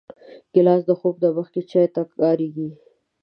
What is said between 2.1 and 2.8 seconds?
کارېږي.